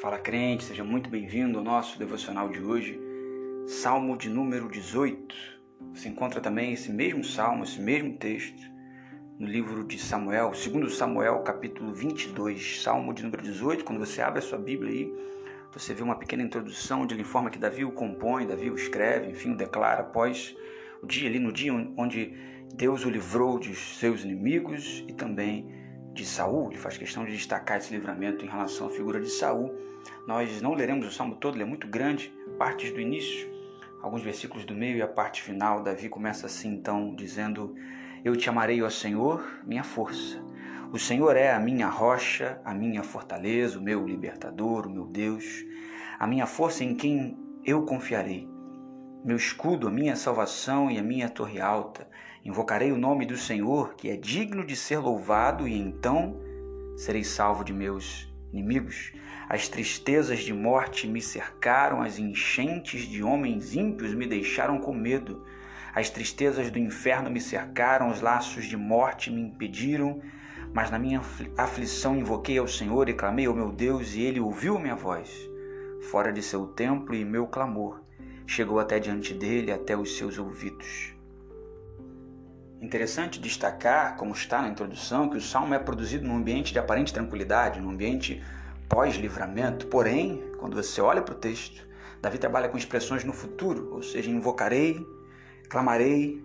Fala 0.00 0.16
crente, 0.16 0.62
seja 0.62 0.84
muito 0.84 1.10
bem-vindo 1.10 1.58
ao 1.58 1.64
nosso 1.64 1.98
devocional 1.98 2.48
de 2.48 2.62
hoje, 2.62 3.00
Salmo 3.66 4.16
de 4.16 4.30
número 4.30 4.68
18. 4.68 5.34
Você 5.92 6.08
encontra 6.08 6.40
também 6.40 6.72
esse 6.72 6.92
mesmo 6.92 7.24
salmo, 7.24 7.64
esse 7.64 7.80
mesmo 7.80 8.16
texto, 8.16 8.62
no 9.40 9.44
livro 9.44 9.82
de 9.82 9.98
Samuel, 9.98 10.54
segundo 10.54 10.88
Samuel, 10.88 11.40
capítulo 11.40 11.92
22, 11.92 12.80
Salmo 12.80 13.12
de 13.12 13.24
número 13.24 13.42
18. 13.42 13.84
Quando 13.84 13.98
você 13.98 14.22
abre 14.22 14.38
a 14.38 14.42
sua 14.42 14.56
Bíblia 14.56 14.92
aí, 14.92 15.12
você 15.72 15.92
vê 15.92 16.04
uma 16.04 16.14
pequena 16.14 16.44
introdução 16.44 17.02
onde 17.02 17.14
ele 17.14 17.22
informa 17.22 17.50
que 17.50 17.58
Davi 17.58 17.84
o 17.84 17.90
compõe, 17.90 18.46
Davi 18.46 18.70
o 18.70 18.76
escreve, 18.76 19.32
enfim, 19.32 19.50
o 19.50 19.56
declara 19.56 20.02
após 20.02 20.56
o 21.02 21.08
dia 21.08 21.28
ali, 21.28 21.40
no 21.40 21.52
dia 21.52 21.72
onde 21.96 22.36
Deus 22.72 23.04
o 23.04 23.10
livrou 23.10 23.58
dos 23.58 23.98
seus 23.98 24.22
inimigos 24.22 25.04
e 25.08 25.12
também 25.12 25.87
de 26.18 26.26
Saul, 26.26 26.68
ele 26.70 26.78
faz 26.78 26.98
questão 26.98 27.24
de 27.24 27.30
destacar 27.30 27.78
esse 27.78 27.94
livramento 27.94 28.44
em 28.44 28.48
relação 28.48 28.88
à 28.88 28.90
figura 28.90 29.20
de 29.20 29.30
Saul. 29.30 29.72
Nós 30.26 30.60
não 30.60 30.74
leremos 30.74 31.06
o 31.06 31.12
salmo 31.12 31.36
todo, 31.36 31.54
ele 31.54 31.62
é 31.62 31.66
muito 31.66 31.86
grande, 31.86 32.34
partes 32.58 32.92
do 32.92 33.00
início, 33.00 33.48
alguns 34.02 34.22
versículos 34.22 34.64
do 34.64 34.74
meio 34.74 34.96
e 34.96 35.02
a 35.02 35.06
parte 35.06 35.40
final. 35.40 35.82
Davi 35.82 36.08
começa 36.08 36.46
assim 36.46 36.74
então, 36.74 37.14
dizendo: 37.14 37.74
Eu 38.24 38.36
te 38.36 38.48
amarei, 38.48 38.82
ó 38.82 38.90
Senhor, 38.90 39.62
minha 39.64 39.84
força. 39.84 40.42
O 40.92 40.98
Senhor 40.98 41.36
é 41.36 41.52
a 41.52 41.60
minha 41.60 41.86
rocha, 41.86 42.60
a 42.64 42.74
minha 42.74 43.02
fortaleza, 43.04 43.78
o 43.78 43.82
meu 43.82 44.04
libertador, 44.04 44.86
o 44.86 44.90
meu 44.90 45.06
Deus, 45.06 45.64
a 46.18 46.26
minha 46.26 46.46
força 46.46 46.82
em 46.82 46.96
quem 46.96 47.38
eu 47.64 47.84
confiarei. 47.84 48.48
Meu 49.28 49.36
escudo, 49.36 49.86
a 49.86 49.90
minha 49.90 50.16
salvação 50.16 50.90
e 50.90 50.96
a 50.96 51.02
minha 51.02 51.28
torre 51.28 51.60
alta 51.60 52.08
Invocarei 52.42 52.90
o 52.92 52.96
nome 52.96 53.26
do 53.26 53.36
Senhor, 53.36 53.92
que 53.92 54.08
é 54.08 54.16
digno 54.16 54.64
de 54.64 54.74
ser 54.74 54.96
louvado, 54.96 55.68
e 55.68 55.78
então 55.78 56.40
serei 56.96 57.22
salvo 57.22 57.62
de 57.62 57.74
meus 57.74 58.26
inimigos. 58.50 59.12
As 59.46 59.68
tristezas 59.68 60.38
de 60.38 60.54
morte 60.54 61.06
me 61.06 61.20
cercaram, 61.20 62.00
as 62.00 62.18
enchentes 62.18 63.02
de 63.02 63.22
homens 63.22 63.74
ímpios 63.74 64.14
me 64.14 64.26
deixaram 64.26 64.78
com 64.78 64.94
medo. 64.94 65.44
As 65.94 66.08
tristezas 66.08 66.70
do 66.70 66.78
inferno 66.78 67.30
me 67.30 67.38
cercaram, 67.38 68.08
os 68.08 68.22
laços 68.22 68.64
de 68.64 68.78
morte 68.78 69.30
me 69.30 69.42
impediram. 69.42 70.22
Mas 70.72 70.90
na 70.90 70.98
minha 70.98 71.20
aflição 71.58 72.16
invoquei 72.16 72.56
ao 72.56 72.66
Senhor 72.66 73.10
e 73.10 73.12
clamei 73.12 73.44
ao 73.44 73.54
meu 73.54 73.70
Deus, 73.70 74.14
e 74.14 74.22
ele 74.22 74.40
ouviu 74.40 74.78
minha 74.78 74.96
voz. 74.96 75.30
Fora 76.10 76.32
de 76.32 76.42
seu 76.42 76.66
templo, 76.68 77.14
e 77.14 77.26
meu 77.26 77.46
clamor 77.46 78.07
chegou 78.48 78.80
até 78.80 78.98
diante 78.98 79.34
dele, 79.34 79.70
até 79.70 79.94
os 79.94 80.16
seus 80.16 80.38
ouvidos. 80.38 81.12
Interessante 82.80 83.38
destacar, 83.38 84.16
como 84.16 84.32
está 84.32 84.62
na 84.62 84.68
introdução, 84.68 85.28
que 85.28 85.36
o 85.36 85.40
salmo 85.40 85.74
é 85.74 85.78
produzido 85.78 86.26
num 86.26 86.38
ambiente 86.38 86.72
de 86.72 86.78
aparente 86.78 87.12
tranquilidade, 87.12 87.78
num 87.78 87.90
ambiente 87.90 88.42
pós-livramento. 88.88 89.86
Porém, 89.88 90.42
quando 90.58 90.74
você 90.74 90.98
olha 90.98 91.20
para 91.20 91.34
o 91.34 91.38
texto, 91.38 91.86
Davi 92.22 92.38
trabalha 92.38 92.70
com 92.70 92.78
expressões 92.78 93.22
no 93.22 93.34
futuro, 93.34 93.92
ou 93.92 94.02
seja, 94.02 94.30
invocarei, 94.30 95.06
clamarei, 95.68 96.42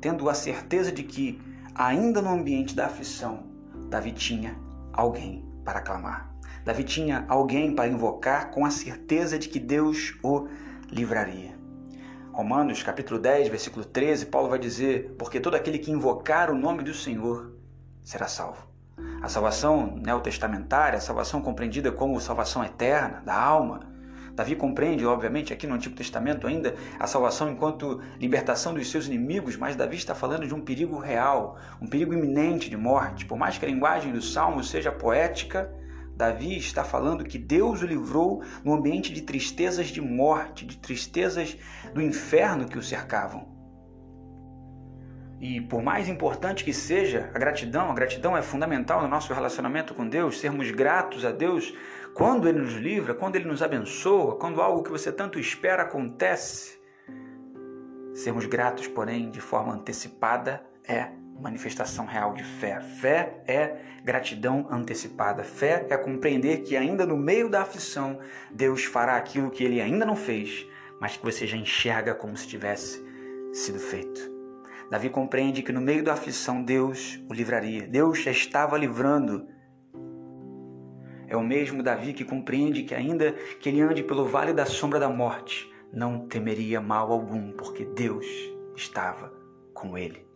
tendo 0.00 0.30
a 0.30 0.34
certeza 0.34 0.92
de 0.92 1.02
que, 1.02 1.42
ainda 1.74 2.22
no 2.22 2.30
ambiente 2.30 2.76
da 2.76 2.86
aflição, 2.86 3.44
Davi 3.90 4.12
tinha 4.12 4.56
alguém 4.92 5.44
para 5.64 5.80
clamar. 5.80 6.32
Davi 6.64 6.84
tinha 6.84 7.24
alguém 7.28 7.74
para 7.74 7.88
invocar 7.88 8.52
com 8.52 8.64
a 8.64 8.70
certeza 8.70 9.36
de 9.36 9.48
que 9.48 9.58
Deus 9.58 10.16
o 10.22 10.46
livraria. 10.90 11.58
Romanos 12.32 12.82
capítulo 12.82 13.18
10, 13.18 13.48
versículo 13.48 13.84
13, 13.84 14.26
Paulo 14.26 14.48
vai 14.48 14.58
dizer: 14.58 15.14
Porque 15.18 15.40
todo 15.40 15.54
aquele 15.54 15.78
que 15.78 15.90
invocar 15.90 16.50
o 16.50 16.54
nome 16.54 16.82
do 16.82 16.94
Senhor 16.94 17.52
será 18.02 18.28
salvo. 18.28 18.66
A 19.20 19.28
salvação 19.28 19.96
neotestamentária, 19.96 20.98
a 20.98 21.00
salvação 21.00 21.42
compreendida 21.42 21.90
como 21.90 22.20
salvação 22.20 22.64
eterna 22.64 23.22
da 23.24 23.34
alma. 23.34 23.80
Davi 24.34 24.54
compreende, 24.54 25.04
obviamente, 25.04 25.52
aqui 25.52 25.66
no 25.66 25.74
Antigo 25.74 25.96
Testamento 25.96 26.46
ainda 26.46 26.76
a 26.98 27.08
salvação 27.08 27.50
enquanto 27.50 28.00
libertação 28.20 28.72
dos 28.72 28.88
seus 28.88 29.08
inimigos, 29.08 29.56
mas 29.56 29.74
Davi 29.74 29.96
está 29.96 30.14
falando 30.14 30.46
de 30.46 30.54
um 30.54 30.60
perigo 30.60 30.96
real, 30.96 31.58
um 31.82 31.88
perigo 31.88 32.14
iminente 32.14 32.70
de 32.70 32.76
morte. 32.76 33.26
Por 33.26 33.36
mais 33.36 33.58
que 33.58 33.64
a 33.64 33.68
linguagem 33.68 34.12
do 34.12 34.22
Salmo 34.22 34.62
seja 34.62 34.92
poética, 34.92 35.68
Davi 36.18 36.58
está 36.58 36.82
falando 36.82 37.22
que 37.22 37.38
Deus 37.38 37.80
o 37.80 37.86
livrou 37.86 38.42
no 38.64 38.74
ambiente 38.74 39.12
de 39.12 39.22
tristezas 39.22 39.86
de 39.86 40.00
morte, 40.00 40.66
de 40.66 40.76
tristezas 40.76 41.56
do 41.94 42.02
inferno 42.02 42.66
que 42.66 42.76
o 42.76 42.82
cercavam. 42.82 43.46
E 45.40 45.60
por 45.60 45.80
mais 45.80 46.08
importante 46.08 46.64
que 46.64 46.72
seja 46.72 47.30
a 47.32 47.38
gratidão, 47.38 47.88
a 47.88 47.94
gratidão 47.94 48.36
é 48.36 48.42
fundamental 48.42 49.00
no 49.00 49.06
nosso 49.06 49.32
relacionamento 49.32 49.94
com 49.94 50.08
Deus, 50.08 50.40
sermos 50.40 50.72
gratos 50.72 51.24
a 51.24 51.30
Deus 51.30 51.72
quando 52.14 52.48
Ele 52.48 52.58
nos 52.58 52.74
livra, 52.74 53.14
quando 53.14 53.36
Ele 53.36 53.46
nos 53.46 53.62
abençoa, 53.62 54.36
quando 54.40 54.60
algo 54.60 54.82
que 54.82 54.90
você 54.90 55.12
tanto 55.12 55.38
espera 55.38 55.84
acontece. 55.84 56.80
Sermos 58.12 58.44
gratos, 58.46 58.88
porém, 58.88 59.30
de 59.30 59.40
forma 59.40 59.72
antecipada 59.72 60.66
é 60.84 61.12
manifestação 61.38 62.04
real 62.04 62.34
de 62.34 62.44
fé. 62.44 62.80
Fé 62.80 63.42
é 63.46 63.78
gratidão 64.04 64.66
antecipada. 64.70 65.44
Fé 65.44 65.86
é 65.88 65.96
compreender 65.96 66.62
que 66.62 66.76
ainda 66.76 67.06
no 67.06 67.16
meio 67.16 67.48
da 67.48 67.62
aflição, 67.62 68.18
Deus 68.50 68.84
fará 68.84 69.16
aquilo 69.16 69.50
que 69.50 69.62
ele 69.62 69.80
ainda 69.80 70.04
não 70.04 70.16
fez, 70.16 70.66
mas 71.00 71.16
que 71.16 71.24
você 71.24 71.46
já 71.46 71.56
enxerga 71.56 72.14
como 72.14 72.36
se 72.36 72.46
tivesse 72.46 73.04
sido 73.52 73.78
feito. 73.78 74.38
Davi 74.90 75.10
compreende 75.10 75.62
que 75.62 75.72
no 75.72 75.80
meio 75.80 76.02
da 76.02 76.14
aflição 76.14 76.62
Deus 76.62 77.20
o 77.28 77.34
livraria. 77.34 77.86
Deus 77.86 78.22
já 78.22 78.30
estava 78.30 78.78
livrando. 78.78 79.46
É 81.26 81.36
o 81.36 81.44
mesmo 81.44 81.82
Davi 81.82 82.14
que 82.14 82.24
compreende 82.24 82.82
que 82.84 82.94
ainda 82.94 83.32
que 83.60 83.68
ele 83.68 83.82
ande 83.82 84.02
pelo 84.02 84.24
vale 84.24 84.54
da 84.54 84.64
sombra 84.64 84.98
da 84.98 85.10
morte, 85.10 85.70
não 85.92 86.26
temeria 86.26 86.80
mal 86.80 87.12
algum, 87.12 87.52
porque 87.52 87.84
Deus 87.84 88.26
estava 88.74 89.32
com 89.74 89.96
ele. 89.96 90.27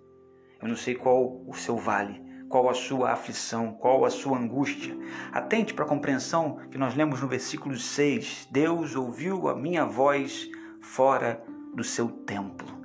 Eu 0.63 0.69
não 0.69 0.77
sei 0.77 0.95
qual 0.95 1.43
o 1.47 1.55
seu 1.55 1.77
vale, 1.77 2.23
qual 2.49 2.71
a 2.71 2.75
sua 2.75 3.11
aflição, 3.11 3.73
qual 3.73 4.05
a 4.05 4.11
sua 4.11 4.39
angústia. 4.39 4.97
Atente 5.33 5.75
para 5.75 5.85
a 5.85 5.89
compreensão 5.89 6.61
que 6.71 6.79
nós 6.79 6.95
lemos 6.95 7.21
no 7.21 7.27
versículo 7.27 7.77
6. 7.77 8.49
Deus 8.51 8.95
ouviu 8.95 9.49
a 9.49 9.57
minha 9.57 9.85
voz 9.85 10.49
fora 10.81 11.43
do 11.75 11.83
seu 11.83 12.09
templo. 12.09 12.83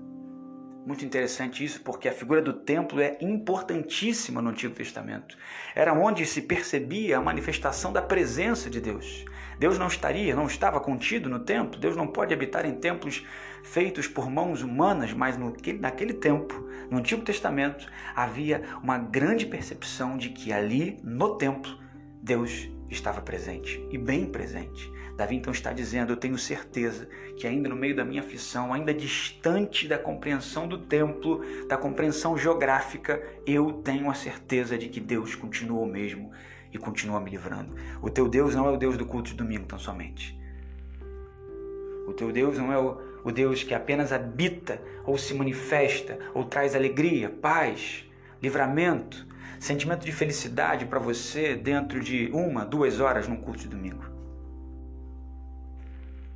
Muito 0.88 1.04
interessante 1.04 1.66
isso, 1.66 1.82
porque 1.82 2.08
a 2.08 2.14
figura 2.14 2.42
do 2.42 2.54
templo 2.54 3.02
é 3.02 3.18
importantíssima 3.20 4.42
no 4.42 4.52
Antigo 4.52 4.74
Testamento. 4.74 5.38
Era 5.76 5.92
onde 5.92 6.26
se 6.26 6.42
percebia 6.42 7.18
a 7.18 7.22
manifestação 7.22 7.92
da 7.92 8.02
presença 8.02 8.70
de 8.70 8.80
Deus. 8.80 9.26
Deus 9.60 9.78
não 9.78 9.88
estaria, 9.88 10.34
não 10.34 10.48
estava 10.48 10.80
contido 10.80 11.30
no 11.30 11.40
templo. 11.40 11.78
Deus 11.78 11.98
não 11.98 12.08
pode 12.08 12.34
habitar 12.34 12.66
em 12.66 12.76
templos 12.76 13.26
feitos 13.63 14.07
por 14.07 14.29
mãos 14.29 14.62
humanas, 14.62 15.13
mas 15.13 15.38
no, 15.38 15.53
naquele 15.79 16.13
tempo, 16.13 16.68
no 16.90 16.97
Antigo 16.97 17.22
Testamento, 17.22 17.88
havia 18.16 18.63
uma 18.81 18.97
grande 18.97 19.45
percepção 19.45 20.18
de 20.18 20.29
que 20.29 20.53
ali, 20.53 21.00
no 21.03 21.38
templo, 21.38 21.78
Deus 22.22 22.69
estava 22.90 23.22
presente 23.22 23.85
e 23.91 23.97
bem 23.97 24.25
presente. 24.25 24.91
Davi 25.18 25.35
então 25.35 25.51
está 25.51 25.73
dizendo: 25.73 26.13
Eu 26.13 26.18
tenho 26.18 26.38
certeza 26.38 27.09
que, 27.35 27.47
ainda 27.47 27.68
no 27.68 27.75
meio 27.75 27.95
da 27.95 28.06
minha 28.06 28.22
aflição, 28.22 28.72
ainda 28.72 28.94
distante 28.94 29.88
da 29.88 29.97
compreensão 29.97 30.68
do 30.68 30.78
templo, 30.78 31.41
da 31.68 31.75
compreensão 31.75 32.38
geográfica, 32.38 33.22
eu 33.45 33.74
tenho 33.74 34.09
a 34.12 34.13
certeza 34.13 34.78
de 34.78 34.88
que 34.88 35.00
Deus 35.00 35.34
continua 35.34 35.81
o 35.81 35.88
mesmo 35.88 36.31
e 36.72 36.78
continua 36.78 37.19
me 37.19 37.31
livrando. 37.31 37.75
O 38.01 38.09
teu 38.09 38.29
Deus 38.29 38.53
não 38.53 38.68
é 38.68 38.72
o 38.72 38.78
Deus 38.78 38.95
do 38.95 39.06
culto 39.06 39.31
de 39.31 39.35
domingo, 39.35 39.66
tão 39.66 39.79
somente. 39.79 40.38
O 42.07 42.13
teu 42.13 42.31
Deus 42.31 42.57
não 42.57 42.73
é 42.73 42.79
o, 42.79 42.97
o 43.23 43.31
Deus 43.31 43.62
que 43.62 43.75
apenas 43.75 44.12
habita 44.12 44.81
ou 45.06 45.18
se 45.18 45.34
manifesta 45.35 46.18
ou 46.34 46.45
traz 46.45 46.75
alegria, 46.75 47.29
paz, 47.29 48.06
livramento, 48.41 49.28
sentimento 49.59 50.06
de 50.06 50.12
felicidade 50.12 50.86
para 50.86 51.00
você 51.00 51.56
dentro 51.56 52.00
de 52.00 52.31
uma, 52.33 52.65
duas 52.65 53.00
horas 53.00 53.27
no 53.27 53.38
culto 53.38 53.59
de 53.59 53.68
domingo 53.68 54.18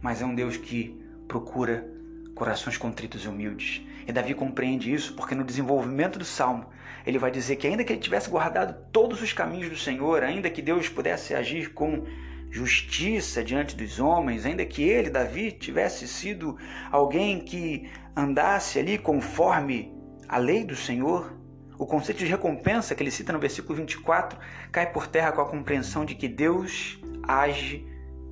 mas 0.02 0.22
é 0.22 0.26
um 0.26 0.34
Deus 0.34 0.58
que 0.58 1.00
procura 1.28 1.88
corações 2.34 2.76
contritos 2.76 3.24
e 3.24 3.28
humildes. 3.28 3.86
E 4.08 4.12
Davi 4.12 4.34
compreende 4.34 4.92
isso 4.92 5.14
porque 5.14 5.36
no 5.36 5.44
desenvolvimento 5.44 6.18
do 6.18 6.26
salmo 6.26 6.66
ele 7.06 7.20
vai 7.20 7.30
dizer 7.30 7.56
que 7.56 7.68
ainda 7.68 7.84
que 7.84 7.94
ele 7.94 8.02
tivesse 8.02 8.30
guardado 8.30 8.76
todos 8.92 9.22
os 9.22 9.32
caminhos 9.32 9.70
do 9.70 9.78
Senhor, 9.78 10.24
ainda 10.24 10.50
que 10.50 10.62
Deus 10.62 10.90
pudesse 10.90 11.36
agir 11.36 11.72
com 11.74 12.06
justiça 12.52 13.44
diante 13.44 13.76
dos 13.76 14.00
homens, 14.00 14.46
ainda 14.46 14.66
que 14.66 14.84
ele, 14.84 15.10
Davi, 15.10 15.52
tivesse 15.52 16.08
sido 16.08 16.58
alguém 16.92 17.40
que 17.40 17.90
andasse 18.16 18.78
ali 18.78 18.98
conforme 18.98 19.92
a 20.28 20.38
lei 20.38 20.64
do 20.64 20.76
Senhor, 20.76 21.34
o 21.80 21.86
conceito 21.86 22.20
de 22.20 22.26
recompensa 22.26 22.94
que 22.94 23.02
ele 23.02 23.10
cita 23.10 23.34
no 23.34 23.40
versículo 23.40 23.76
24 23.76 24.38
cai 24.72 24.92
por 24.92 25.08
terra 25.08 25.32
com 25.32 25.42
a 25.42 25.50
compreensão 25.50 26.06
de 26.06 26.14
que 26.14 26.28
Deus 26.28 27.00
age 27.28 27.88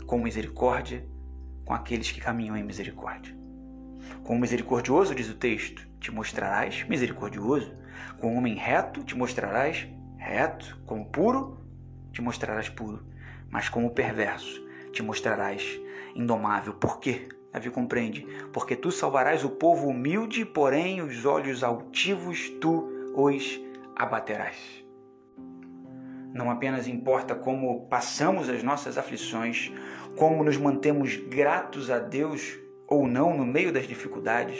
com 0.06 0.19
misericórdia 0.19 1.07
com 1.66 1.74
aqueles 1.74 2.12
que 2.12 2.19
caminham 2.19 2.57
em 2.57 2.63
misericórdia. 2.63 3.36
Com 4.24 4.36
o 4.36 4.39
misericordioso, 4.39 5.13
diz 5.13 5.30
o 5.30 5.36
texto, 5.36 5.88
te 6.00 6.12
mostrarás 6.12 6.83
misericordioso. 6.89 7.75
Com 8.19 8.33
o 8.33 8.38
homem 8.38 8.56
reto, 8.56 9.04
te 9.04 9.16
mostrarás 9.16 9.88
reto. 10.18 10.80
Com 10.86 11.01
o 11.01 11.06
puro, 11.06 11.63
te 12.12 12.24
mostrarás 12.24 12.69
puro. 12.69 13.06
Mas 13.51 13.69
com 13.69 13.86
o 13.86 13.92
perverso, 13.92 14.63
te 14.92 15.01
mostrarás 15.01 15.80
indomável. 16.16 16.74
Por 16.74 17.00
quê? 17.00 17.30
Davi 17.51 17.69
compreende. 17.69 18.25
Porque 18.54 18.75
tu 18.75 18.92
salvarás 18.92 19.44
o 19.44 19.50
povo 19.50 19.88
humilde, 19.88 20.46
porém 20.46 21.01
os 21.01 21.25
olhos 21.25 21.63
altivos 21.63 22.50
tu 22.62 22.90
os 23.16 23.60
abaterás. 23.96 24.57
Não 26.34 26.51
apenas 26.51 26.88
importa 26.88 27.34
como 27.34 27.88
passamos 27.88 28.50
as 28.50 28.62
nossas 28.62 28.98
aflições, 28.98 29.72
como 30.16 30.44
nos 30.44 30.57
mantemos 30.57 31.16
gratos 31.16 31.90
a 31.90 31.98
Deus 31.98 32.60
ou 32.88 33.07
não 33.07 33.36
no 33.36 33.45
meio 33.45 33.74
das 33.74 33.88
dificuldades, 33.88 34.60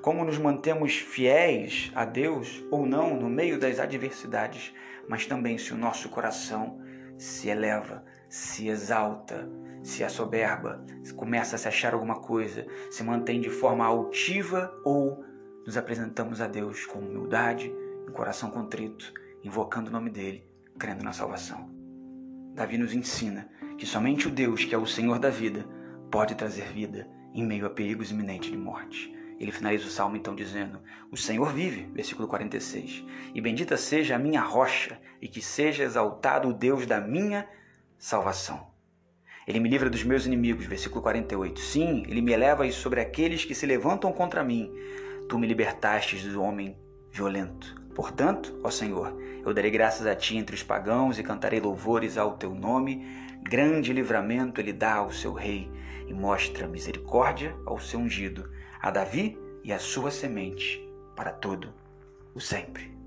como 0.00 0.24
nos 0.24 0.38
mantemos 0.38 0.96
fiéis 0.96 1.90
a 1.94 2.04
Deus 2.04 2.64
ou 2.70 2.86
não 2.86 3.16
no 3.16 3.28
meio 3.28 3.58
das 3.58 3.78
adversidades, 3.78 4.74
mas 5.08 5.26
também 5.26 5.58
se 5.58 5.72
o 5.72 5.76
nosso 5.76 6.08
coração 6.08 6.80
se 7.20 7.50
eleva, 7.50 8.02
se 8.30 8.68
exalta, 8.68 9.46
se 9.82 10.02
assoberba, 10.02 10.82
começa 11.14 11.54
a 11.54 11.58
se 11.58 11.68
achar 11.68 11.92
alguma 11.92 12.18
coisa, 12.18 12.66
se 12.90 13.04
mantém 13.04 13.42
de 13.42 13.50
forma 13.50 13.84
altiva 13.84 14.72
ou 14.86 15.22
nos 15.66 15.76
apresentamos 15.76 16.40
a 16.40 16.46
Deus 16.46 16.86
com 16.86 16.98
humildade, 16.98 17.70
em 18.08 18.12
coração 18.12 18.50
contrito, 18.50 19.12
invocando 19.44 19.90
o 19.90 19.92
nome 19.92 20.08
dele, 20.08 20.48
crendo 20.78 21.04
na 21.04 21.12
salvação. 21.12 21.68
Davi 22.54 22.78
nos 22.78 22.94
ensina 22.94 23.50
que 23.76 23.84
somente 23.84 24.26
o 24.26 24.30
Deus, 24.30 24.64
que 24.64 24.74
é 24.74 24.78
o 24.78 24.86
Senhor 24.86 25.18
da 25.18 25.28
vida, 25.28 25.66
pode 26.10 26.34
trazer 26.34 26.72
vida 26.72 27.06
em 27.34 27.46
meio 27.46 27.66
a 27.66 27.70
perigos 27.70 28.10
iminentes 28.10 28.50
de 28.50 28.56
morte. 28.56 29.14
Ele 29.40 29.50
finaliza 29.50 29.86
o 29.86 29.90
salmo 29.90 30.16
então 30.16 30.34
dizendo: 30.34 30.78
O 31.10 31.16
Senhor 31.16 31.50
vive, 31.50 31.88
versículo 31.94 32.28
46, 32.28 33.02
e 33.34 33.40
bendita 33.40 33.74
seja 33.78 34.16
a 34.16 34.18
minha 34.18 34.42
rocha, 34.42 35.00
e 35.20 35.26
que 35.26 35.40
seja 35.40 35.82
exaltado 35.82 36.48
o 36.48 36.52
Deus 36.52 36.84
da 36.84 37.00
minha 37.00 37.48
salvação. 37.98 38.68
Ele 39.46 39.58
me 39.58 39.70
livra 39.70 39.88
dos 39.88 40.04
meus 40.04 40.26
inimigos, 40.26 40.66
versículo 40.66 41.00
48. 41.00 41.58
Sim, 41.58 42.04
ele 42.06 42.20
me 42.20 42.32
eleva 42.32 42.70
sobre 42.70 43.00
aqueles 43.00 43.42
que 43.42 43.54
se 43.54 43.64
levantam 43.64 44.12
contra 44.12 44.44
mim. 44.44 44.70
Tu 45.26 45.38
me 45.38 45.46
libertastes 45.46 46.22
do 46.24 46.42
homem 46.42 46.76
violento. 47.10 47.80
Portanto, 47.94 48.60
ó 48.62 48.70
Senhor, 48.70 49.16
eu 49.44 49.54
darei 49.54 49.70
graças 49.70 50.06
a 50.06 50.14
ti 50.14 50.36
entre 50.36 50.54
os 50.54 50.62
pagãos 50.62 51.18
e 51.18 51.22
cantarei 51.22 51.60
louvores 51.60 52.18
ao 52.18 52.36
teu 52.36 52.54
nome. 52.54 53.06
Grande 53.42 53.92
livramento 53.92 54.60
ele 54.60 54.72
dá 54.72 54.96
ao 54.96 55.10
seu 55.10 55.32
rei 55.32 55.70
e 56.10 56.12
mostra 56.12 56.66
misericórdia 56.66 57.56
ao 57.64 57.78
seu 57.78 58.00
ungido 58.00 58.50
a 58.82 58.90
Davi 58.90 59.38
e 59.62 59.72
a 59.72 59.78
sua 59.78 60.10
semente 60.10 60.84
para 61.14 61.30
todo 61.30 61.72
o 62.34 62.40
sempre. 62.40 62.99